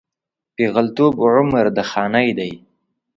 [0.55, 2.51] پېغلتوب عمر د خانۍ دی